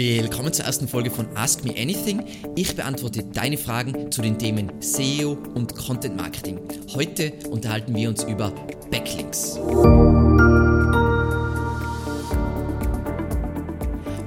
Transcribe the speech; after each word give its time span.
Willkommen 0.00 0.52
zur 0.52 0.64
ersten 0.64 0.86
Folge 0.86 1.10
von 1.10 1.26
Ask 1.36 1.64
Me 1.64 1.74
Anything. 1.76 2.24
Ich 2.54 2.76
beantworte 2.76 3.24
deine 3.24 3.58
Fragen 3.58 4.12
zu 4.12 4.22
den 4.22 4.38
Themen 4.38 4.70
SEO 4.78 5.32
und 5.56 5.74
Content 5.74 6.16
Marketing. 6.16 6.60
Heute 6.94 7.32
unterhalten 7.50 7.96
wir 7.96 8.08
uns 8.08 8.22
über 8.22 8.52
Backlinks. 8.92 9.58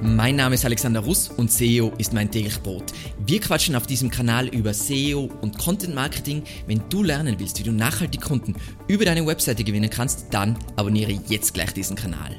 Mein 0.02 0.36
Name 0.36 0.56
ist 0.56 0.66
Alexander 0.66 1.00
Russ 1.00 1.30
und 1.30 1.50
SEO 1.50 1.90
ist 1.96 2.12
mein 2.12 2.30
täglich 2.30 2.60
Brot. 2.60 2.92
Wir 3.24 3.40
quatschen 3.40 3.74
auf 3.74 3.86
diesem 3.86 4.10
Kanal 4.10 4.48
über 4.48 4.74
SEO 4.74 5.30
und 5.40 5.58
Content 5.58 5.94
Marketing. 5.94 6.42
Wenn 6.66 6.82
du 6.90 7.02
lernen 7.02 7.36
willst, 7.38 7.58
wie 7.58 7.64
du 7.64 7.72
nachhaltig 7.72 8.20
Kunden 8.20 8.56
über 8.88 9.06
deine 9.06 9.26
Webseite 9.26 9.64
gewinnen 9.64 9.88
kannst, 9.88 10.26
dann 10.32 10.58
abonniere 10.76 11.18
jetzt 11.28 11.54
gleich 11.54 11.72
diesen 11.72 11.96
Kanal. 11.96 12.36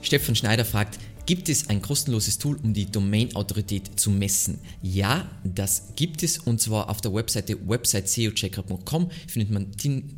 Stefan 0.00 0.36
Schneider 0.36 0.64
fragt, 0.64 0.98
Gibt 1.26 1.48
es 1.48 1.70
ein 1.70 1.80
kostenloses 1.80 2.36
Tool, 2.36 2.58
um 2.62 2.74
die 2.74 2.84
Domain-Autorität 2.84 3.98
zu 3.98 4.10
messen? 4.10 4.58
Ja, 4.82 5.26
das 5.42 5.94
gibt 5.96 6.22
es 6.22 6.36
und 6.36 6.60
zwar 6.60 6.90
auf 6.90 7.00
der 7.00 7.14
Webseite 7.14 7.56
websiteseochecker.com 7.66 9.10
findet 9.26 9.50
man 9.50 9.68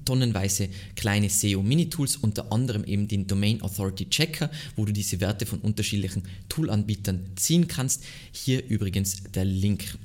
tonnenweise 0.05 0.69
kleine 0.97 1.31
SEO-Mini-Tools, 1.31 2.17
unter 2.17 2.51
anderem 2.51 2.83
eben 2.83 3.07
den 3.07 3.29
Domain 3.29 3.63
Authority 3.63 4.11
Checker, 4.11 4.51
wo 4.75 4.85
du 4.85 4.93
diese 4.93 5.21
Werte 5.21 5.47
von 5.47 5.61
unterschiedlichen 5.61 6.25
Tool-Anbietern 6.49 7.21
ziehen 7.37 7.69
kannst. 7.69 8.03
Hier 8.33 8.67
übrigens 8.69 9.23
der 9.33 9.45
Link. 9.45 9.97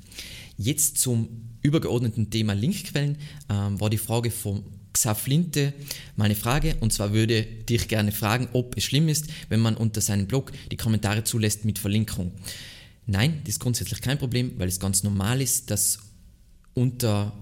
Jetzt 0.56 1.00
zum 1.00 1.30
übergeordneten 1.64 2.30
Thema 2.30 2.54
Linkquellen 2.54 3.18
ähm, 3.50 3.80
war 3.80 3.90
die 3.90 3.98
Frage 3.98 4.30
vom 4.30 4.64
Xaflinte 4.94 5.74
mal 6.16 6.26
eine 6.26 6.36
Frage 6.36 6.76
und 6.80 6.92
zwar 6.92 7.14
würde 7.14 7.44
dich 7.44 7.88
gerne 7.88 8.12
fragen, 8.12 8.50
ob 8.54 8.78
es 8.78 8.84
schlimm 8.84 9.08
ist, 9.10 9.28
wenn 9.50 9.60
man 9.60 9.76
unter 9.76 10.02
seinem 10.02 10.28
Blog 10.28 10.52
die 10.72 10.78
Kommentare 10.78 11.24
zulässt 11.24 11.66
mit 11.66 11.80
Verlinkung. 11.80 12.32
Nein, 13.06 13.42
das 13.44 13.56
ist 13.56 13.60
grundsätzlich 13.60 14.02
kein 14.02 14.18
Problem, 14.18 14.54
weil 14.58 14.68
es 14.68 14.80
ganz 14.80 15.04
normal 15.04 15.42
ist, 15.42 15.72
dass 15.72 16.00
unter 16.74 17.34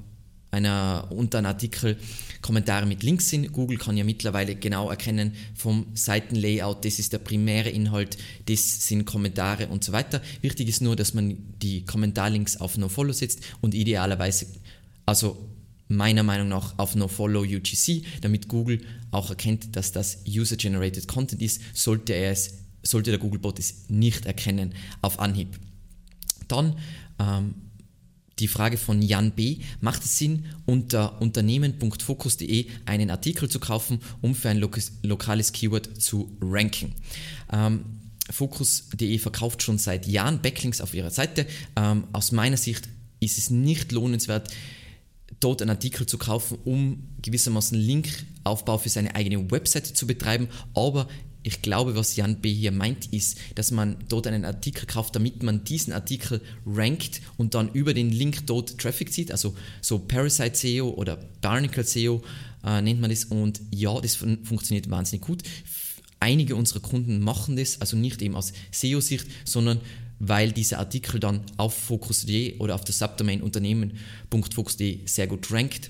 einer, 0.51 1.07
unter 1.11 1.37
einem 1.37 1.47
Artikel 1.47 1.97
Kommentare 2.41 2.85
mit 2.85 3.03
Links 3.03 3.29
sind. 3.29 3.52
Google 3.52 3.77
kann 3.77 3.97
ja 3.97 4.03
mittlerweile 4.03 4.55
genau 4.55 4.89
erkennen 4.89 5.33
vom 5.53 5.87
Seitenlayout, 5.93 6.85
das 6.85 6.99
ist 6.99 7.13
der 7.13 7.19
primäre 7.19 7.69
Inhalt, 7.69 8.17
das 8.47 8.87
sind 8.87 9.05
Kommentare 9.05 9.67
und 9.67 9.83
so 9.83 9.91
weiter. 9.91 10.21
Wichtig 10.41 10.69
ist 10.69 10.81
nur, 10.81 10.95
dass 10.95 11.13
man 11.13 11.37
die 11.61 11.85
Kommentarlinks 11.85 12.57
auf 12.57 12.77
NoFollow 12.77 13.13
setzt 13.13 13.41
und 13.61 13.75
idealerweise, 13.75 14.47
also 15.05 15.37
meiner 15.89 16.23
Meinung 16.23 16.47
nach 16.47 16.77
auf 16.77 16.95
NoFollow 16.95 17.41
UGC, 17.41 18.03
damit 18.21 18.47
Google 18.47 18.81
auch 19.11 19.29
erkennt, 19.29 19.75
dass 19.75 19.91
das 19.91 20.19
User-Generated 20.27 21.07
Content 21.07 21.41
ist, 21.41 21.61
sollte, 21.73 22.13
er 22.13 22.31
es, 22.31 22.59
sollte 22.83 23.09
der 23.09 23.19
Googlebot 23.19 23.59
es 23.59 23.89
nicht 23.89 24.25
erkennen 24.25 24.73
auf 25.01 25.19
Anhieb. 25.19 25.59
Dann 26.47 26.77
ähm, 27.19 27.55
die 28.37 28.47
Frage 28.47 28.77
von 28.77 29.01
Jan 29.01 29.31
B. 29.31 29.57
Macht 29.81 30.05
es 30.05 30.17
Sinn, 30.17 30.45
unter 30.65 31.21
unternehmen.focus.de 31.21 32.67
einen 32.85 33.09
Artikel 33.09 33.49
zu 33.49 33.59
kaufen, 33.59 33.99
um 34.21 34.33
für 34.35 34.49
ein 34.49 34.63
lokales 35.03 35.51
Keyword 35.51 36.01
zu 36.01 36.31
ranken? 36.39 36.93
Ähm, 37.51 37.83
Focus.de 38.29 39.17
verkauft 39.17 39.63
schon 39.63 39.79
seit 39.79 40.07
Jahren 40.07 40.41
Backlinks 40.41 40.81
auf 40.81 40.93
ihrer 40.93 41.09
Seite. 41.09 41.47
Ähm, 41.75 42.05
aus 42.13 42.31
meiner 42.31 42.57
Sicht 42.57 42.87
ist 43.19 43.37
es 43.37 43.49
nicht 43.49 43.91
lohnenswert, 43.91 44.53
dort 45.39 45.61
einen 45.61 45.71
Artikel 45.71 46.05
zu 46.05 46.17
kaufen, 46.17 46.57
um 46.65 47.07
gewissermaßen 47.21 47.77
Linkaufbau 47.77 48.77
für 48.77 48.89
seine 48.89 49.15
eigene 49.15 49.49
Webseite 49.51 49.93
zu 49.93 50.07
betreiben. 50.07 50.49
Aber 50.73 51.07
ich 51.41 51.61
glaube, 51.61 51.95
was 51.95 52.15
Jan 52.15 52.41
B. 52.41 52.53
hier 52.53 52.71
meint, 52.71 53.07
ist, 53.13 53.37
dass 53.55 53.71
man 53.71 53.95
dort 54.09 54.27
einen 54.27 54.43
Artikel 54.43 54.85
kauft, 54.85 55.15
damit 55.15 55.41
man 55.41 55.63
diesen 55.63 55.93
Artikel 55.93 56.41
rankt 56.65 57.21
und 57.37 57.53
dann 57.53 57.71
über 57.71 57.93
den 57.93 58.09
Link 58.09 58.45
dort 58.45 58.77
Traffic 58.77 59.13
zieht, 59.13 59.31
also 59.31 59.55
so 59.81 59.99
Parasite 59.99 60.55
SEO 60.55 60.89
oder 60.89 61.17
Barnacle 61.41 61.85
SEO 61.85 62.21
äh, 62.65 62.81
nennt 62.81 62.99
man 62.99 63.09
das. 63.09 63.25
Und 63.25 63.61
ja, 63.73 63.99
das 64.02 64.15
fun 64.15 64.39
funktioniert 64.43 64.89
wahnsinnig 64.89 65.25
gut. 65.25 65.43
Einige 66.19 66.58
unserer 66.58 66.81
Kunden 66.81 67.19
machen 67.19 67.55
das, 67.55 67.80
also 67.80 67.95
nicht 67.95 68.21
eben 68.21 68.35
aus 68.35 68.52
SEO-Sicht, 68.71 69.25
sondern 69.45 69.80
weil 70.19 70.52
dieser 70.52 70.80
Artikel 70.80 71.19
dann 71.19 71.41
auf 71.57 71.73
Focus.de 71.73 72.57
oder 72.57 72.75
auf 72.75 72.83
der 72.83 72.93
Subdomain 72.93 73.41
Unternehmen.focus.de 73.41 75.07
sehr 75.07 75.27
gut 75.27 75.52
rankt. 75.52 75.89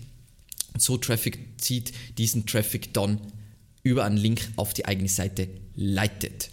So 0.77 0.97
Traffic 0.97 1.39
zieht 1.57 1.91
diesen 2.17 2.45
Traffic 2.45 2.93
dann 2.93 3.19
über 3.83 4.05
einen 4.05 4.17
Link 4.17 4.49
auf 4.55 4.73
die 4.73 4.85
eigene 4.85 5.09
Seite 5.09 5.49
leitet. 5.75 6.51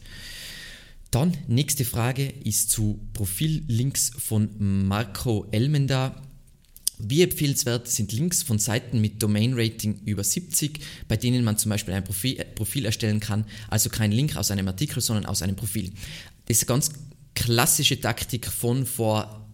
Dann 1.10 1.36
nächste 1.48 1.84
Frage 1.84 2.28
ist 2.44 2.70
zu 2.70 3.00
Profillinks 3.12 4.10
von 4.18 4.50
Marco 4.58 5.46
Elmenda. 5.50 6.22
Wie 6.98 7.22
empfehlenswert 7.22 7.88
sind 7.88 8.12
Links 8.12 8.42
von 8.42 8.58
Seiten 8.58 9.00
mit 9.00 9.22
Domain-Rating 9.22 10.00
über 10.06 10.24
70, 10.24 10.80
bei 11.08 11.16
denen 11.16 11.44
man 11.44 11.58
zum 11.58 11.70
Beispiel 11.70 11.92
ein 11.92 12.04
Profil, 12.04 12.42
Profil, 12.54 12.86
erstellen 12.86 13.20
kann, 13.20 13.44
also 13.68 13.90
kein 13.90 14.12
Link 14.12 14.36
aus 14.36 14.50
einem 14.50 14.66
Artikel, 14.66 15.02
sondern 15.02 15.26
aus 15.26 15.42
einem 15.42 15.56
Profil. 15.56 15.92
Das 16.46 16.58
ist 16.58 16.66
ganz 16.66 16.90
klassische 17.36 18.00
Taktik 18.00 18.46
von 18.46 18.84
vor 18.84 19.46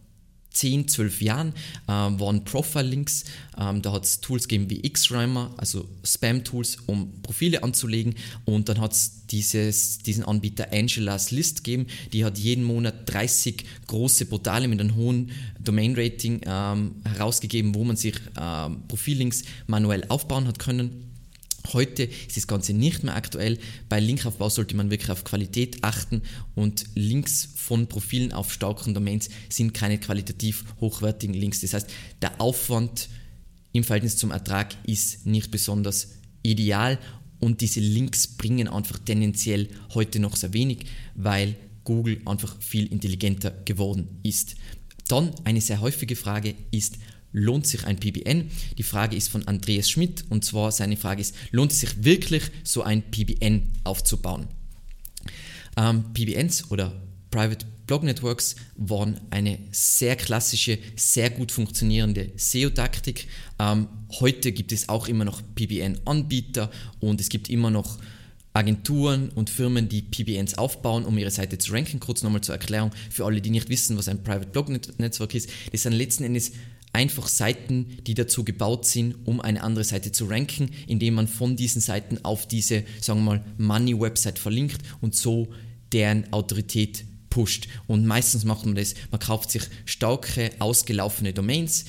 10, 0.52 0.88
12 0.88 1.22
Jahren 1.22 1.48
äh, 1.86 1.92
waren 1.92 2.44
Profile-Links. 2.44 3.24
Ähm, 3.58 3.82
da 3.82 3.92
hat 3.92 4.04
es 4.04 4.20
Tools 4.20 4.48
gegeben 4.48 4.70
wie 4.70 4.82
Xrhymer, 4.82 5.52
also 5.56 5.88
Spam-Tools, 6.04 6.78
um 6.86 7.22
Profile 7.22 7.62
anzulegen. 7.62 8.14
Und 8.44 8.68
dann 8.68 8.80
hat 8.80 8.92
es 8.92 9.26
diesen 9.26 10.24
Anbieter 10.24 10.72
Angela's 10.72 11.30
List 11.30 11.64
gegeben. 11.64 11.86
Die 12.12 12.24
hat 12.24 12.38
jeden 12.38 12.64
Monat 12.64 12.94
30 13.06 13.64
große 13.86 14.26
Portale 14.26 14.68
mit 14.68 14.80
einem 14.80 14.94
hohen 14.94 15.30
Domain-Rating 15.60 16.42
ähm, 16.46 16.96
herausgegeben, 17.04 17.74
wo 17.74 17.84
man 17.84 17.96
sich 17.96 18.14
ähm, 18.40 18.82
Profillinks 18.88 19.42
manuell 19.66 20.04
aufbauen 20.08 20.46
hat 20.46 20.58
können. 20.58 21.11
Heute 21.72 22.04
ist 22.04 22.36
das 22.36 22.46
Ganze 22.46 22.72
nicht 22.72 23.04
mehr 23.04 23.14
aktuell. 23.14 23.58
Bei 23.88 24.00
Linkaufbau 24.00 24.48
sollte 24.48 24.76
man 24.76 24.90
wirklich 24.90 25.10
auf 25.10 25.24
Qualität 25.24 25.82
achten 25.82 26.22
und 26.54 26.84
Links 26.94 27.48
von 27.54 27.86
Profilen 27.86 28.32
auf 28.32 28.52
starken 28.52 28.94
Domains 28.94 29.30
sind 29.48 29.72
keine 29.72 29.98
qualitativ 29.98 30.64
hochwertigen 30.80 31.34
Links. 31.34 31.60
Das 31.60 31.74
heißt, 31.74 31.88
der 32.20 32.40
Aufwand 32.40 33.08
im 33.72 33.84
Verhältnis 33.84 34.16
zum 34.16 34.30
Ertrag 34.30 34.74
ist 34.86 35.26
nicht 35.26 35.50
besonders 35.50 36.08
ideal 36.42 36.98
und 37.40 37.60
diese 37.60 37.80
Links 37.80 38.26
bringen 38.26 38.68
einfach 38.68 38.98
tendenziell 38.98 39.68
heute 39.94 40.18
noch 40.18 40.36
sehr 40.36 40.52
wenig, 40.52 40.86
weil 41.14 41.56
Google 41.84 42.20
einfach 42.24 42.60
viel 42.60 42.86
intelligenter 42.86 43.50
geworden 43.64 44.20
ist. 44.22 44.56
Dann 45.08 45.32
eine 45.44 45.60
sehr 45.60 45.80
häufige 45.80 46.16
Frage 46.16 46.54
ist, 46.70 46.98
lohnt 47.32 47.66
sich 47.66 47.84
ein 47.84 47.98
PBN? 47.98 48.50
Die 48.78 48.82
Frage 48.82 49.16
ist 49.16 49.28
von 49.28 49.46
Andreas 49.48 49.90
Schmidt 49.90 50.24
und 50.28 50.44
zwar 50.44 50.72
seine 50.72 50.96
Frage 50.96 51.20
ist, 51.20 51.34
lohnt 51.50 51.72
es 51.72 51.80
sich 51.80 52.04
wirklich, 52.04 52.44
so 52.64 52.82
ein 52.82 53.02
PBN 53.02 53.72
aufzubauen? 53.84 54.48
Ähm, 55.76 56.12
PBNs 56.12 56.70
oder 56.70 56.92
Private 57.30 57.66
Blog 57.86 58.04
Networks 58.04 58.56
waren 58.76 59.20
eine 59.30 59.58
sehr 59.70 60.16
klassische, 60.16 60.78
sehr 60.96 61.30
gut 61.30 61.50
funktionierende 61.50 62.30
SEO-Taktik. 62.36 63.26
Ähm, 63.58 63.88
heute 64.20 64.52
gibt 64.52 64.72
es 64.72 64.88
auch 64.88 65.08
immer 65.08 65.24
noch 65.24 65.42
PBN-Anbieter 65.54 66.70
und 67.00 67.20
es 67.20 67.28
gibt 67.28 67.50
immer 67.50 67.70
noch 67.70 67.98
Agenturen 68.54 69.30
und 69.30 69.48
Firmen, 69.48 69.88
die 69.88 70.02
PBNs 70.02 70.58
aufbauen, 70.58 71.04
um 71.04 71.16
ihre 71.16 71.30
Seite 71.30 71.56
zu 71.58 71.72
ranken. 71.72 72.00
Kurz 72.00 72.22
nochmal 72.22 72.42
zur 72.42 72.54
Erklärung 72.54 72.90
für 73.10 73.24
alle, 73.24 73.40
die 73.40 73.50
nicht 73.50 73.70
wissen, 73.70 73.96
was 73.96 74.08
ein 74.08 74.22
Private 74.22 74.50
Blog 74.50 74.68
Network 74.98 75.34
ist. 75.34 75.48
Das 75.72 75.82
sind 75.82 75.94
letzten 75.94 76.24
Endes 76.24 76.52
einfach 76.92 77.28
Seiten, 77.28 77.98
die 78.06 78.14
dazu 78.14 78.44
gebaut 78.44 78.86
sind, 78.86 79.14
um 79.24 79.40
eine 79.40 79.62
andere 79.62 79.84
Seite 79.84 80.12
zu 80.12 80.26
ranken, 80.26 80.70
indem 80.86 81.14
man 81.14 81.28
von 81.28 81.56
diesen 81.56 81.80
Seiten 81.80 82.24
auf 82.24 82.46
diese, 82.46 82.84
sagen 83.00 83.20
wir 83.20 83.36
mal, 83.36 83.44
Money-Website 83.58 84.38
verlinkt 84.38 84.82
und 85.00 85.14
so 85.14 85.48
deren 85.92 86.32
Autorität 86.32 87.04
pusht. 87.30 87.68
Und 87.86 88.06
meistens 88.06 88.44
macht 88.44 88.66
man 88.66 88.74
das, 88.74 88.94
man 89.10 89.20
kauft 89.20 89.50
sich 89.50 89.62
starke, 89.86 90.50
ausgelaufene 90.58 91.32
Domains, 91.32 91.86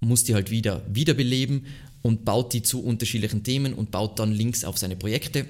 muss 0.00 0.24
die 0.24 0.34
halt 0.34 0.50
wieder 0.50 0.82
wiederbeleben 0.88 1.66
und 2.02 2.24
baut 2.24 2.52
die 2.52 2.62
zu 2.62 2.84
unterschiedlichen 2.84 3.42
Themen 3.42 3.74
und 3.74 3.90
baut 3.90 4.18
dann 4.18 4.32
Links 4.32 4.64
auf 4.64 4.78
seine 4.78 4.96
Projekte 4.96 5.46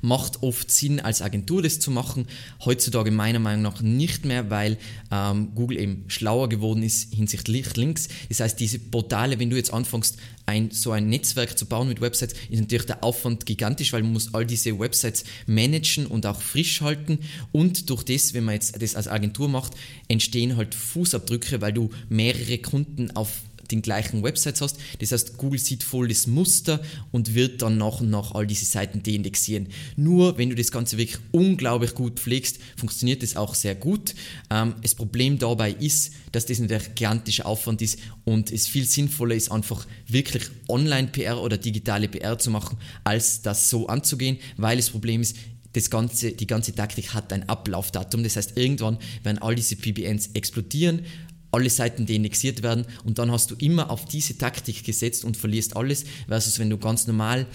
macht 0.00 0.42
oft 0.42 0.70
Sinn, 0.70 1.00
als 1.00 1.22
Agentur 1.22 1.62
das 1.62 1.80
zu 1.80 1.90
machen. 1.90 2.26
Heutzutage 2.64 3.10
meiner 3.10 3.38
Meinung 3.38 3.62
nach 3.62 3.80
nicht 3.80 4.24
mehr, 4.24 4.50
weil 4.50 4.78
ähm, 5.10 5.54
Google 5.54 5.78
eben 5.78 6.04
schlauer 6.08 6.48
geworden 6.48 6.82
ist 6.82 7.12
hinsichtlich 7.14 7.76
Links. 7.76 8.08
Das 8.28 8.40
heißt, 8.40 8.60
diese 8.60 8.78
Portale, 8.78 9.38
wenn 9.38 9.50
du 9.50 9.56
jetzt 9.56 9.72
anfängst, 9.72 10.16
ein, 10.46 10.70
so 10.72 10.90
ein 10.90 11.08
Netzwerk 11.08 11.56
zu 11.56 11.66
bauen 11.66 11.88
mit 11.88 12.00
Websites, 12.00 12.34
ist 12.50 12.60
natürlich 12.60 12.86
der 12.86 13.04
Aufwand 13.04 13.46
gigantisch, 13.46 13.92
weil 13.92 14.02
man 14.02 14.12
muss 14.12 14.34
all 14.34 14.44
diese 14.44 14.78
Websites 14.78 15.24
managen 15.46 16.06
und 16.06 16.26
auch 16.26 16.40
frisch 16.40 16.80
halten. 16.80 17.20
Und 17.52 17.88
durch 17.88 18.02
das, 18.02 18.34
wenn 18.34 18.44
man 18.44 18.54
jetzt 18.54 18.80
das 18.82 18.96
als 18.96 19.06
Agentur 19.06 19.48
macht, 19.48 19.74
entstehen 20.08 20.56
halt 20.56 20.74
Fußabdrücke, 20.74 21.60
weil 21.60 21.72
du 21.72 21.90
mehrere 22.08 22.58
Kunden 22.58 23.10
auf 23.12 23.42
den 23.70 23.82
gleichen 23.82 24.22
Websites 24.22 24.60
hast. 24.60 24.78
Das 24.98 25.12
heißt, 25.12 25.36
Google 25.36 25.58
sieht 25.58 25.82
voll 25.82 26.08
das 26.08 26.26
Muster 26.26 26.80
und 27.10 27.34
wird 27.34 27.62
dann 27.62 27.78
nach 27.78 28.00
und 28.00 28.10
nach 28.10 28.34
all 28.34 28.46
diese 28.46 28.64
Seiten 28.64 29.02
deindexieren. 29.02 29.68
Nur 29.96 30.38
wenn 30.38 30.50
du 30.50 30.56
das 30.56 30.70
Ganze 30.70 30.98
wirklich 30.98 31.20
unglaublich 31.32 31.94
gut 31.94 32.18
pflegst, 32.18 32.58
funktioniert 32.76 33.22
das 33.22 33.36
auch 33.36 33.54
sehr 33.54 33.74
gut. 33.74 34.14
Ähm, 34.50 34.74
das 34.82 34.94
Problem 34.94 35.38
dabei 35.38 35.72
ist, 35.72 36.12
dass 36.32 36.46
das 36.46 36.60
ein 36.60 36.68
gigantischer 36.68 37.46
Aufwand 37.46 37.82
ist 37.82 37.98
und 38.24 38.52
es 38.52 38.66
viel 38.66 38.84
sinnvoller 38.84 39.34
ist, 39.34 39.50
einfach 39.50 39.86
wirklich 40.06 40.44
Online-PR 40.68 41.40
oder 41.40 41.58
digitale 41.58 42.08
PR 42.08 42.38
zu 42.38 42.50
machen, 42.50 42.78
als 43.04 43.42
das 43.42 43.70
so 43.70 43.86
anzugehen, 43.88 44.38
weil 44.56 44.76
das 44.76 44.90
Problem 44.90 45.20
ist, 45.20 45.36
das 45.72 45.90
ganze, 45.90 46.32
die 46.32 46.46
ganze 46.46 46.74
Taktik 46.74 47.14
hat 47.14 47.32
ein 47.32 47.48
Ablaufdatum. 47.48 48.24
Das 48.24 48.36
heißt, 48.36 48.56
irgendwann 48.56 48.98
werden 49.22 49.38
all 49.38 49.54
diese 49.54 49.76
PBNs 49.76 50.30
explodieren, 50.34 51.04
alle 51.52 51.70
Seiten 51.70 52.06
deindexiert 52.06 52.62
werden 52.62 52.86
und 53.04 53.18
dann 53.18 53.30
hast 53.30 53.50
du 53.50 53.54
immer 53.56 53.90
auf 53.90 54.04
diese 54.04 54.38
Taktik 54.38 54.84
gesetzt 54.84 55.24
und 55.24 55.36
verlierst 55.36 55.76
alles, 55.76 56.04
versus 56.28 56.58
wenn 56.58 56.70
du 56.70 56.78
ganz 56.78 57.06
normal 57.06 57.46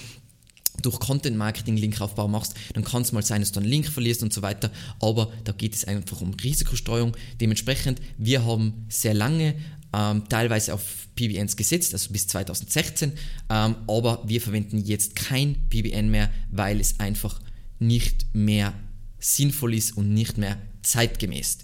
durch 0.81 0.99
Content 0.99 1.37
Marketing 1.37 1.77
Linkaufbau 1.77 2.27
machst, 2.27 2.53
dann 2.73 2.83
kann 2.83 3.01
es 3.01 3.11
mal 3.11 3.23
sein, 3.23 3.41
dass 3.41 3.51
du 3.51 3.59
einen 3.59 3.69
Link 3.69 3.87
verlierst 3.87 4.23
und 4.23 4.33
so 4.33 4.41
weiter, 4.41 4.71
aber 4.99 5.31
da 5.43 5.51
geht 5.51 5.73
es 5.75 5.85
einfach 5.85 6.21
um 6.21 6.33
Risikostreuung. 6.33 7.15
Dementsprechend, 7.39 8.01
wir 8.17 8.45
haben 8.45 8.85
sehr 8.89 9.13
lange 9.13 9.55
ähm, 9.93 10.23
teilweise 10.27 10.73
auf 10.73 11.07
PBNs 11.15 11.55
gesetzt, 11.55 11.93
also 11.93 12.11
bis 12.11 12.27
2016, 12.27 13.13
ähm, 13.49 13.75
aber 13.87 14.23
wir 14.25 14.41
verwenden 14.41 14.79
jetzt 14.79 15.15
kein 15.15 15.55
PBN 15.69 16.09
mehr, 16.09 16.29
weil 16.51 16.79
es 16.79 16.99
einfach 16.99 17.39
nicht 17.79 18.25
mehr 18.33 18.73
sinnvoll 19.19 19.73
ist 19.73 19.95
und 19.97 20.13
nicht 20.13 20.37
mehr 20.37 20.57
zeitgemäß. 20.81 21.59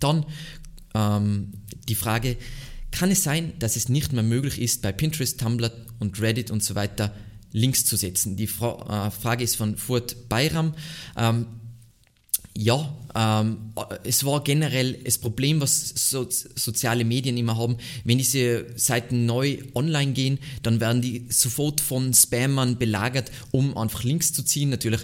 Dann 0.00 0.24
ähm, 0.96 1.52
die 1.88 1.94
Frage, 1.94 2.36
kann 2.90 3.10
es 3.10 3.22
sein, 3.22 3.52
dass 3.58 3.76
es 3.76 3.88
nicht 3.88 4.12
mehr 4.12 4.22
möglich 4.22 4.60
ist, 4.60 4.82
bei 4.82 4.92
Pinterest, 4.92 5.38
Tumblr 5.38 5.70
und 5.98 6.20
Reddit 6.20 6.50
und 6.50 6.64
so 6.64 6.74
weiter 6.74 7.14
Links 7.52 7.84
zu 7.84 7.96
setzen? 7.96 8.36
Die 8.36 8.46
Fra 8.46 9.08
äh, 9.08 9.10
Frage 9.10 9.44
ist 9.44 9.56
von 9.56 9.76
Furt 9.76 10.28
Bayram. 10.28 10.74
Ähm, 11.16 11.46
ja, 12.56 12.96
ähm, 13.14 13.72
es 14.04 14.24
war 14.24 14.42
generell 14.42 14.94
das 15.04 15.18
Problem, 15.18 15.60
was 15.60 15.92
so, 15.94 16.26
soziale 16.30 17.04
Medien 17.04 17.36
immer 17.36 17.58
haben. 17.58 17.76
Wenn 18.04 18.16
diese 18.16 18.66
Seiten 18.76 19.26
neu 19.26 19.58
online 19.74 20.12
gehen, 20.12 20.38
dann 20.62 20.80
werden 20.80 21.02
die 21.02 21.26
sofort 21.28 21.82
von 21.82 22.14
Spammern 22.14 22.78
belagert, 22.78 23.30
um 23.50 23.76
einfach 23.76 24.04
Links 24.04 24.32
zu 24.32 24.42
ziehen. 24.42 24.70
Natürlich 24.70 25.02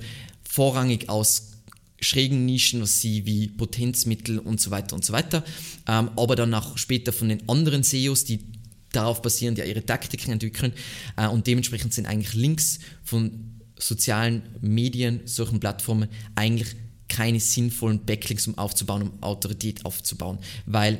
vorrangig 0.48 1.10
aus 1.10 1.51
schrägen 2.02 2.44
Nischen, 2.44 2.82
was 2.82 3.00
sie 3.00 3.24
wie 3.26 3.48
Potenzmittel 3.48 4.38
und 4.38 4.60
so 4.60 4.70
weiter 4.70 4.94
und 4.94 5.04
so 5.04 5.12
weiter, 5.12 5.44
ähm, 5.88 6.10
aber 6.16 6.36
dann 6.36 6.52
auch 6.54 6.76
später 6.76 7.12
von 7.12 7.28
den 7.28 7.48
anderen 7.48 7.82
SEOs, 7.82 8.24
die 8.24 8.40
darauf 8.92 9.22
basierend 9.22 9.58
ja 9.58 9.64
ihre 9.64 9.84
Taktiken 9.84 10.32
entwickeln 10.32 10.72
äh, 11.16 11.26
und 11.26 11.46
dementsprechend 11.46 11.94
sind 11.94 12.06
eigentlich 12.06 12.34
Links 12.34 12.80
von 13.02 13.60
sozialen 13.78 14.42
Medien, 14.60 15.20
solchen 15.24 15.60
Plattformen 15.60 16.08
eigentlich 16.34 16.76
keine 17.08 17.40
sinnvollen 17.40 18.04
Backlinks, 18.04 18.46
um 18.46 18.56
aufzubauen, 18.56 19.02
um 19.02 19.22
Autorität 19.22 19.84
aufzubauen, 19.84 20.38
weil 20.66 20.98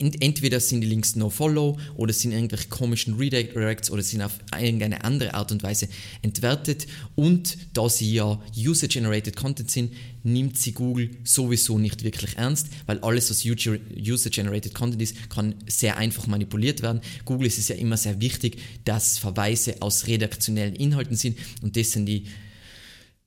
entweder 0.00 0.60
sind 0.60 0.80
die 0.80 0.86
Links 0.86 1.16
No-Follow 1.16 1.78
oder 1.96 2.12
sind 2.12 2.32
irgendwelche 2.32 2.68
komischen 2.68 3.16
Redirects 3.16 3.90
oder 3.90 4.02
sind 4.02 4.22
auf 4.22 4.38
irgendeine 4.58 5.04
andere 5.04 5.34
Art 5.34 5.52
und 5.52 5.62
Weise 5.62 5.88
entwertet. 6.22 6.86
Und 7.14 7.56
da 7.74 7.88
sie 7.88 8.12
ja 8.12 8.40
User-Generated 8.56 9.36
Content 9.36 9.70
sind, 9.70 9.92
nimmt 10.22 10.58
sie 10.58 10.72
Google 10.72 11.10
sowieso 11.24 11.78
nicht 11.78 12.04
wirklich 12.04 12.36
ernst, 12.36 12.68
weil 12.86 12.98
alles, 13.00 13.30
was 13.30 13.44
User-Generated 13.44 14.74
Content 14.74 15.02
ist, 15.02 15.30
kann 15.30 15.54
sehr 15.66 15.96
einfach 15.96 16.26
manipuliert 16.26 16.82
werden. 16.82 17.00
Google 17.24 17.46
ist 17.46 17.58
es 17.58 17.68
ja 17.68 17.76
immer 17.76 17.96
sehr 17.96 18.20
wichtig, 18.20 18.58
dass 18.84 19.18
Verweise 19.18 19.80
aus 19.80 20.06
redaktionellen 20.06 20.74
Inhalten 20.74 21.16
sind 21.16 21.38
und 21.62 21.76
das 21.76 21.92
sind 21.92 22.06
die 22.06 22.26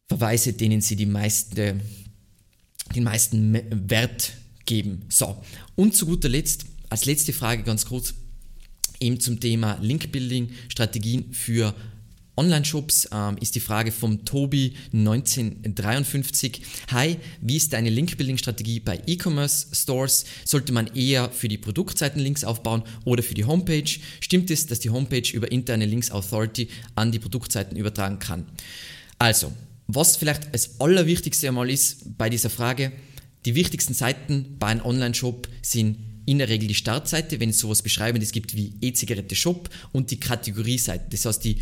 Verweise, 0.07 0.53
denen 0.53 0.81
sie 0.81 0.95
die 0.95 1.07
meiste, 1.07 1.79
den 2.95 3.03
meisten 3.03 3.59
Wert 3.89 4.33
geben. 4.65 5.03
So, 5.09 5.37
und 5.75 5.95
zu 5.95 6.05
guter 6.05 6.29
Letzt, 6.29 6.65
als 6.89 7.05
letzte 7.05 7.33
Frage 7.33 7.63
ganz 7.63 7.85
kurz, 7.85 8.13
eben 8.99 9.19
zum 9.19 9.39
Thema 9.39 9.77
Link-Building, 9.81 10.49
Strategien 10.69 11.33
für 11.33 11.73
Online-Shops 12.37 13.09
ähm, 13.13 13.37
ist 13.39 13.55
die 13.55 13.59
Frage 13.59 13.91
vom 13.91 14.25
Tobi 14.25 14.73
1953. 14.93 16.61
Hi, 16.91 17.17
wie 17.41 17.55
ist 17.55 17.73
deine 17.73 17.89
Link-Building-Strategie 17.89 18.81
bei 18.81 19.01
E-Commerce-Stores? 19.05 20.25
Sollte 20.43 20.73
man 20.73 20.87
eher 20.87 21.29
für 21.29 21.47
die 21.47 21.57
Produktseiten 21.57 22.21
Links 22.21 22.43
aufbauen 22.43 22.83
oder 23.05 23.23
für 23.23 23.33
die 23.33 23.45
Homepage? 23.45 23.89
Stimmt 24.19 24.51
es, 24.51 24.67
dass 24.67 24.79
die 24.79 24.89
Homepage 24.89 25.29
über 25.31 25.51
interne 25.51 25.85
Links 25.85 26.11
Authority 26.11 26.67
an 26.95 27.11
die 27.11 27.19
Produktseiten 27.19 27.77
übertragen 27.77 28.19
kann? 28.19 28.45
Also, 29.17 29.53
was 29.87 30.17
vielleicht 30.17 30.53
das 30.53 30.79
Allerwichtigste 30.81 31.47
einmal 31.47 31.69
ist 31.69 32.17
bei 32.17 32.29
dieser 32.29 32.49
Frage, 32.49 32.91
die 33.45 33.55
wichtigsten 33.55 33.93
Seiten 33.93 34.57
bei 34.59 34.67
einem 34.67 34.85
Online-Shop 34.85 35.47
sind 35.61 35.97
in 36.25 36.39
der 36.39 36.49
Regel 36.49 36.67
die 36.67 36.75
Startseite, 36.75 37.39
wenn 37.39 37.49
es 37.49 37.59
sowas 37.59 37.83
beschreiben, 37.83 38.21
es 38.21 38.31
gibt 38.31 38.55
wie 38.55 38.73
E-Zigarette 38.81 39.35
Shop 39.35 39.69
und 39.91 40.09
die 40.09 40.19
Kategorieseite. 40.19 41.05
Das 41.11 41.25
heißt, 41.25 41.43
die 41.43 41.57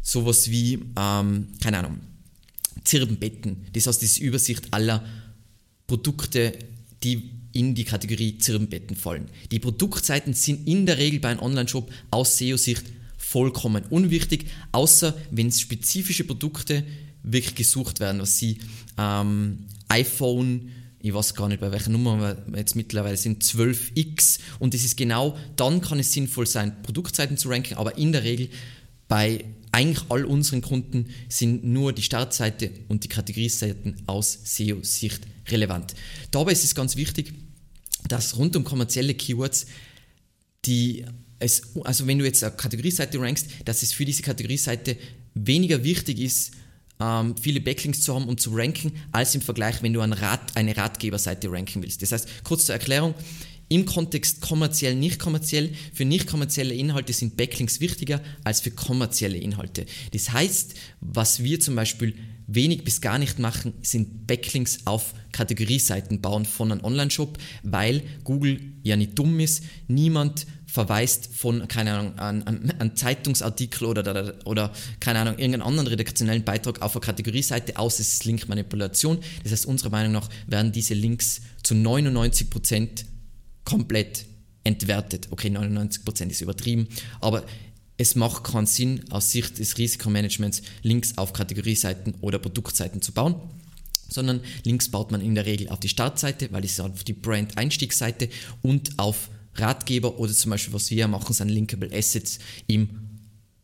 sowas 0.00 0.50
wie, 0.50 0.78
ähm, 0.98 1.48
keine 1.60 1.78
Ahnung, 1.78 2.00
Zirbenbetten. 2.84 3.66
Das 3.72 3.86
heißt, 3.86 4.00
diese 4.00 4.22
Übersicht 4.22 4.72
aller 4.72 5.04
Produkte, 5.86 6.52
die 7.02 7.30
in 7.52 7.74
die 7.74 7.84
Kategorie 7.84 8.38
Zirbenbetten 8.38 8.96
fallen. 8.96 9.26
Die 9.50 9.58
Produktseiten 9.58 10.34
sind 10.34 10.66
in 10.66 10.86
der 10.86 10.98
Regel 10.98 11.20
bei 11.20 11.28
einem 11.28 11.40
Online-Shop 11.40 11.90
aus 12.10 12.38
SEO-Sicht 12.38 12.84
vollkommen 13.18 13.84
unwichtig, 13.90 14.46
außer 14.72 15.16
wenn 15.30 15.50
spezifische 15.50 16.24
Produkte 16.24 16.84
wirklich 17.22 17.54
gesucht 17.54 18.00
werden, 18.00 18.20
was 18.20 18.38
sie 18.38 18.58
ähm, 18.98 19.66
iPhone, 19.88 20.70
ich 21.00 21.12
weiß 21.12 21.34
gar 21.34 21.48
nicht 21.48 21.60
bei 21.60 21.70
welcher 21.70 21.90
Nummer 21.90 22.12
aber 22.12 22.58
jetzt 22.58 22.74
mittlerweile 22.74 23.16
sind, 23.16 23.42
12x 23.42 24.40
und 24.58 24.74
das 24.74 24.84
ist 24.84 24.96
genau, 24.96 25.36
dann 25.56 25.80
kann 25.80 25.98
es 25.98 26.12
sinnvoll 26.12 26.46
sein, 26.46 26.82
Produktseiten 26.82 27.36
zu 27.36 27.48
ranken, 27.48 27.74
aber 27.74 27.96
in 27.98 28.12
der 28.12 28.24
Regel 28.24 28.48
bei 29.08 29.44
eigentlich 29.72 30.04
all 30.08 30.24
unseren 30.24 30.62
Kunden 30.62 31.10
sind 31.28 31.64
nur 31.64 31.92
die 31.92 32.02
Startseite 32.02 32.70
und 32.88 33.04
die 33.04 33.08
Kategorieseiten 33.08 33.96
aus 34.06 34.38
SEO-Sicht 34.44 35.20
relevant. 35.48 35.94
Dabei 36.30 36.52
ist 36.52 36.64
es 36.64 36.74
ganz 36.74 36.96
wichtig, 36.96 37.34
dass 38.08 38.36
rund 38.36 38.56
um 38.56 38.64
kommerzielle 38.64 39.14
Keywords 39.14 39.66
die 40.64 41.04
es, 41.38 41.76
also 41.84 42.06
wenn 42.06 42.18
du 42.18 42.24
jetzt 42.24 42.42
eine 42.42 42.56
Kategorieseite 42.56 43.20
rankst, 43.20 43.48
dass 43.64 43.82
es 43.82 43.92
für 43.92 44.04
diese 44.04 44.22
Kategorieseite 44.22 44.96
weniger 45.34 45.84
wichtig 45.84 46.18
ist, 46.18 46.52
ähm, 47.00 47.34
viele 47.40 47.60
Backlinks 47.60 48.00
zu 48.00 48.14
haben 48.14 48.28
und 48.28 48.40
zu 48.40 48.54
ranken, 48.54 48.92
als 49.12 49.34
im 49.34 49.40
Vergleich, 49.40 49.82
wenn 49.82 49.92
du 49.92 50.00
ein 50.00 50.12
Rat, 50.12 50.56
eine 50.56 50.76
Ratgeberseite 50.76 51.50
ranken 51.50 51.82
willst. 51.82 52.02
Das 52.02 52.12
heißt, 52.12 52.44
kurz 52.44 52.66
zur 52.66 52.74
Erklärung, 52.74 53.14
im 53.68 53.84
Kontext 53.84 54.40
kommerziell, 54.40 54.94
nicht 54.94 55.18
kommerziell, 55.18 55.70
für 55.92 56.04
nicht 56.04 56.28
kommerzielle 56.28 56.74
Inhalte 56.74 57.12
sind 57.12 57.36
Backlinks 57.36 57.80
wichtiger 57.80 58.20
als 58.44 58.60
für 58.60 58.70
kommerzielle 58.70 59.38
Inhalte. 59.38 59.86
Das 60.12 60.32
heißt, 60.32 60.74
was 61.00 61.42
wir 61.42 61.58
zum 61.58 61.74
Beispiel 61.74 62.14
wenig 62.46 62.84
bis 62.84 63.00
gar 63.00 63.18
nicht 63.18 63.40
machen, 63.40 63.72
sind 63.82 64.28
Backlinks 64.28 64.80
auf 64.84 65.14
Kategorieseiten 65.32 66.20
bauen 66.20 66.44
von 66.44 66.70
einem 66.70 66.84
Online-Shop, 66.84 67.38
weil 67.64 68.02
Google 68.22 68.60
ja 68.84 68.96
nicht 68.96 69.18
dumm 69.18 69.40
ist. 69.40 69.64
Niemand 69.88 70.46
verweist 70.66 71.28
von, 71.34 71.66
keine 71.68 71.94
Ahnung, 71.94 72.18
an, 72.18 72.42
an, 72.42 72.72
an 72.78 72.96
Zeitungsartikel 72.96 73.86
oder, 73.86 74.34
oder, 74.44 74.72
keine 75.00 75.20
Ahnung, 75.20 75.38
irgendeinen 75.38 75.62
anderen 75.62 75.86
redaktionellen 75.86 76.44
Beitrag 76.44 76.82
auf 76.82 76.94
eine 76.96 77.00
Kategorieseite 77.00 77.78
aus, 77.78 78.00
es 78.00 78.14
ist 78.14 78.24
Linkmanipulation. 78.24 79.18
Das 79.42 79.52
heißt, 79.52 79.66
unserer 79.66 79.90
Meinung 79.90 80.12
nach 80.12 80.28
werden 80.46 80.72
diese 80.72 80.94
Links 80.94 81.40
zu 81.62 81.74
99% 81.74 83.04
komplett 83.64 84.26
entwertet. 84.64 85.28
Okay, 85.30 85.48
99% 85.48 86.30
ist 86.30 86.40
übertrieben, 86.40 86.88
aber 87.20 87.44
es 87.96 88.14
macht 88.14 88.44
keinen 88.44 88.66
Sinn, 88.66 89.04
aus 89.10 89.30
Sicht 89.30 89.58
des 89.58 89.78
Risikomanagements 89.78 90.62
Links 90.82 91.16
auf 91.16 91.32
Kategorieseiten 91.32 92.14
oder 92.20 92.38
Produktseiten 92.38 93.00
zu 93.00 93.12
bauen 93.12 93.36
sondern 94.08 94.40
Links 94.64 94.88
baut 94.88 95.10
man 95.10 95.20
in 95.20 95.34
der 95.34 95.46
Regel 95.46 95.68
auf 95.68 95.80
die 95.80 95.88
Startseite, 95.88 96.52
weil 96.52 96.64
es 96.64 96.78
auf 96.78 97.02
die 97.02 97.12
Brand-Einstiegsseite 97.12 98.28
und 98.62 98.98
auf 98.98 99.30
Ratgeber 99.58 100.18
oder 100.18 100.32
zum 100.32 100.50
Beispiel, 100.50 100.74
was 100.74 100.90
wir 100.90 101.08
machen, 101.08 101.32
sind 101.32 101.48
Linkable 101.48 101.90
Assets 101.92 102.38
im 102.66 102.88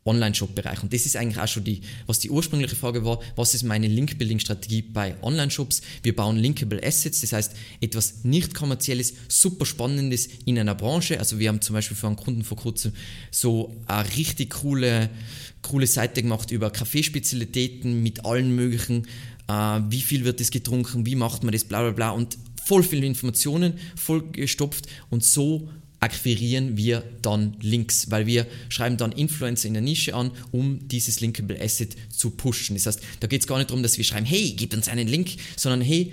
Online-Shop-Bereich. 0.05 0.83
Und 0.83 0.93
das 0.93 1.07
ist 1.07 1.17
eigentlich 1.17 1.39
auch 1.39 1.49
schon 1.49 1.65
die, 1.65 1.81
was 2.07 2.19
die 2.19 2.31
ursprüngliche 2.31 2.75
Frage 2.75 3.05
war, 3.05 3.21
was 3.37 3.55
ist 3.55 3.63
meine 3.63 3.87
Link-Building-Strategie 3.87 4.83
bei 4.83 5.15
Online-Shops? 5.23 5.83
Wir 6.03 6.17
bauen 6.17 6.37
Linkable 6.37 6.83
Assets, 6.83 7.21
das 7.21 7.33
heißt 7.33 7.53
etwas 7.81 8.25
nicht 8.25 8.55
kommerzielles, 8.55 9.15
super 9.29 9.65
spannendes 9.65 10.29
in 10.45 10.59
einer 10.59 10.75
Branche. 10.75 11.19
Also 11.19 11.39
wir 11.39 11.49
haben 11.49 11.61
zum 11.61 11.75
Beispiel 11.75 11.97
für 11.97 12.09
einen 12.09 12.17
Kunden 12.17 12.43
vor 12.43 12.57
kurzem 12.57 12.93
so 13.31 13.77
eine 13.87 14.09
richtig 14.17 14.51
coole, 14.51 15.09
coole 15.63 15.87
Seite 15.87 16.23
gemacht 16.23 16.51
über 16.51 16.71
Kaffeespezialitäten 16.71 18.03
mit 18.03 18.25
allen 18.25 18.55
möglichen, 18.55 19.07
äh, 19.49 19.81
wie 19.89 20.03
viel 20.03 20.25
wird 20.25 20.41
das 20.41 20.51
getrunken, 20.51 21.07
wie 21.07 21.15
macht 21.15 21.45
man 21.45 21.53
das, 21.53 21.65
bla 21.65 21.81
bla 21.81 21.93
bla 21.93 22.11
und 22.11 22.37
voll 22.65 22.83
viele 22.83 23.07
Informationen, 23.07 23.75
voll 23.97 24.23
gestopft 24.33 24.87
und 25.11 25.25
so 25.25 25.69
akquirieren 26.03 26.77
wir 26.77 27.05
dann 27.23 27.57
Links, 27.61 28.11
weil 28.11 28.27
wir 28.27 28.47
schreiben 28.69 28.97
dann 28.97 29.13
Influencer 29.13 29.69
in 29.69 29.75
der 29.75 29.83
Nische 29.83 30.15
an, 30.15 30.33
um 30.51 30.89
dieses 30.89 31.21
Linkable 31.21 31.61
Asset 31.61 31.97
zu 32.11 32.31
pushen. 32.31 32.75
Das 32.75 32.87
heißt, 32.87 33.01
da 33.21 33.29
geht 33.29 33.43
es 33.43 33.47
gar 33.47 33.59
nicht 33.59 33.71
darum, 33.71 33.85
dass 33.85 33.99
wir 33.99 34.05
schreiben, 34.05 34.27
hey, 34.27 34.53
gib 34.57 34.75
uns 34.75 34.89
einen 34.89 35.07
Link, 35.07 35.37
sondern 35.57 35.81
hey, 35.81 36.13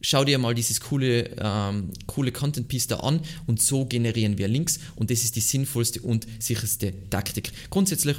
schau 0.00 0.24
dir 0.24 0.38
mal 0.38 0.54
dieses 0.54 0.80
coole, 0.80 1.30
ähm, 1.40 1.90
coole 2.06 2.30
Content 2.30 2.68
Piece 2.68 2.86
da 2.86 3.00
an 3.00 3.20
und 3.46 3.60
so 3.60 3.84
generieren 3.84 4.38
wir 4.38 4.46
Links 4.46 4.78
und 4.94 5.10
das 5.10 5.24
ist 5.24 5.34
die 5.34 5.40
sinnvollste 5.40 6.00
und 6.02 6.26
sicherste 6.38 6.94
Taktik. 7.10 7.50
Grundsätzlich 7.70 8.16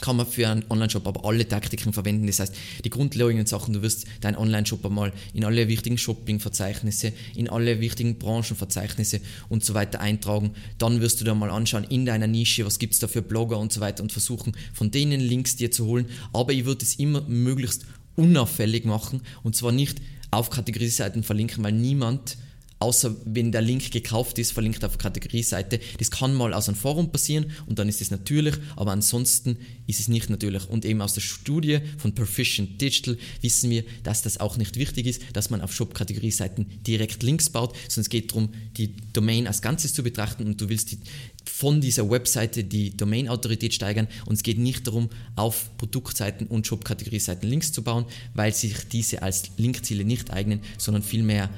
kann 0.00 0.16
man 0.16 0.26
für 0.26 0.48
einen 0.48 0.64
Online-Shop 0.68 1.06
aber 1.06 1.24
alle 1.24 1.46
Taktiken 1.46 1.92
verwenden. 1.92 2.26
Das 2.26 2.40
heißt, 2.40 2.54
die 2.84 2.90
grundlegenden 2.90 3.46
Sachen, 3.46 3.74
du 3.74 3.82
wirst 3.82 4.06
deinen 4.20 4.36
Online-Shop 4.36 4.84
einmal 4.84 5.12
in 5.32 5.44
alle 5.44 5.68
wichtigen 5.68 5.98
Shopping-Verzeichnisse, 5.98 7.12
in 7.34 7.48
alle 7.48 7.80
wichtigen 7.80 8.18
Branchenverzeichnisse 8.18 9.20
und 9.48 9.64
so 9.64 9.74
weiter 9.74 10.00
eintragen. 10.00 10.52
Dann 10.78 11.00
wirst 11.00 11.20
du 11.20 11.24
dir 11.24 11.34
mal 11.34 11.50
anschauen 11.50 11.84
in 11.84 12.06
deiner 12.06 12.26
Nische, 12.26 12.66
was 12.66 12.78
gibt 12.78 12.94
es 12.94 13.00
da 13.00 13.06
für 13.06 13.22
Blogger 13.22 13.58
und 13.58 13.72
so 13.72 13.80
weiter 13.80 14.02
und 14.02 14.12
versuchen, 14.12 14.52
von 14.72 14.90
denen 14.90 15.20
Links 15.20 15.56
dir 15.56 15.70
zu 15.70 15.86
holen. 15.86 16.06
Aber 16.32 16.52
ich 16.52 16.64
würde 16.64 16.84
es 16.84 16.96
immer 16.96 17.22
möglichst 17.22 17.86
unauffällig 18.16 18.84
machen 18.84 19.22
und 19.42 19.56
zwar 19.56 19.72
nicht 19.72 20.00
auf 20.30 20.50
Kategorieseiten 20.50 21.22
verlinken, 21.22 21.62
weil 21.62 21.72
niemand 21.72 22.36
außer 22.78 23.14
wenn 23.24 23.52
der 23.52 23.62
Link 23.62 23.90
gekauft 23.90 24.38
ist, 24.38 24.52
verlinkt 24.52 24.84
auf 24.84 24.98
Kategorieseite. 24.98 25.80
Das 25.98 26.10
kann 26.10 26.34
mal 26.34 26.52
aus 26.52 26.68
einem 26.68 26.76
Forum 26.76 27.10
passieren 27.10 27.46
und 27.66 27.78
dann 27.78 27.88
ist 27.88 28.00
es 28.00 28.10
natürlich, 28.10 28.54
aber 28.76 28.92
ansonsten 28.92 29.58
ist 29.86 30.00
es 30.00 30.08
nicht 30.08 30.28
natürlich. 30.30 30.68
Und 30.68 30.84
eben 30.84 31.00
aus 31.00 31.14
der 31.14 31.20
Studie 31.20 31.80
von 31.98 32.14
Proficient 32.14 32.80
Digital 32.80 33.16
wissen 33.40 33.70
wir, 33.70 33.84
dass 34.02 34.22
das 34.22 34.38
auch 34.40 34.56
nicht 34.56 34.76
wichtig 34.76 35.06
ist, 35.06 35.22
dass 35.32 35.50
man 35.50 35.60
auf 35.60 35.74
Shop-Kategorieseiten 35.74 36.66
direkt 36.86 37.22
Links 37.22 37.48
baut, 37.50 37.74
sondern 37.88 38.02
es 38.02 38.10
geht 38.10 38.30
darum, 38.30 38.50
die 38.76 38.94
Domain 39.12 39.46
als 39.46 39.62
Ganzes 39.62 39.94
zu 39.94 40.02
betrachten 40.02 40.44
und 40.46 40.60
du 40.60 40.68
willst 40.68 40.92
die, 40.92 40.98
von 41.44 41.80
dieser 41.80 42.10
Webseite 42.10 42.64
die 42.64 42.96
Domain-Autorität 42.96 43.74
steigern 43.74 44.08
und 44.26 44.34
es 44.34 44.42
geht 44.42 44.58
nicht 44.58 44.86
darum, 44.86 45.10
auf 45.36 45.70
Produktseiten 45.78 46.46
und 46.46 46.66
Shop-Kategorieseiten 46.66 47.48
Links 47.48 47.72
zu 47.72 47.82
bauen, 47.82 48.06
weil 48.34 48.52
sich 48.52 48.74
diese 48.90 49.22
als 49.22 49.50
Linkziele 49.56 50.04
nicht 50.04 50.30
eignen, 50.30 50.60
sondern 50.78 51.02
vielmehr 51.02 51.50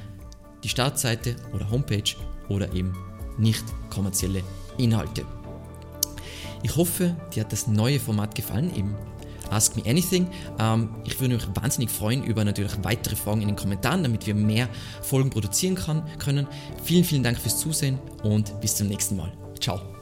die 0.67 0.71
Startseite 0.71 1.37
oder 1.55 1.71
Homepage 1.71 2.17
oder 2.49 2.73
eben 2.75 2.93
nicht 3.39 3.65
kommerzielle 3.89 4.43
Inhalte. 4.79 5.25
Ich 6.65 6.75
hoffe, 6.75 7.15
dir 7.33 7.45
hat 7.45 7.53
das 7.53 7.69
neue 7.69 8.01
Format 8.01 8.35
gefallen, 8.35 8.75
eben 8.75 8.97
Ask 9.49 9.77
Me 9.77 9.83
Anything. 9.87 10.27
Ähm, 10.59 10.89
ich 11.05 11.21
würde 11.21 11.35
mich 11.35 11.47
wahnsinnig 11.55 11.89
freuen 11.89 12.25
über 12.25 12.45
natürlich 12.45 12.73
weitere 12.83 13.15
Fragen 13.15 13.43
in 13.43 13.47
den 13.47 13.57
Kommentaren, 13.57 14.03
damit 14.03 14.27
wir 14.27 14.35
mehr 14.35 14.69
Folgen 15.03 15.31
produzieren 15.31 15.77
kann, 15.77 16.03
können. 16.19 16.49
Vielen, 16.83 17.05
vielen 17.05 17.23
Dank 17.23 17.39
fürs 17.39 17.61
Zusehen 17.61 18.01
und 18.25 18.61
bis 18.61 18.75
zum 18.75 18.89
nächsten 18.89 19.17
Mal. 19.17 19.33
Ciao. 19.61 19.96